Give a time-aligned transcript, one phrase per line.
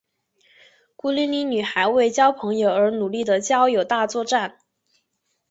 [0.95, 4.57] 孤零零女孩为交朋友而努力的交友大作战。